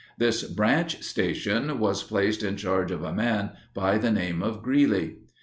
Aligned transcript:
This 0.17 0.45
branch 0.45 1.03
station 1.03 1.77
was 1.77 2.01
placed 2.01 2.41
in 2.41 2.57
charge 2.57 2.89
of 2.89 3.03
a 3.03 3.13
man 3.13 3.51
by 3.75 3.99
the 3.99 4.09
name 4.09 4.41
of 4.41 4.63
Greeley. 4.63 5.17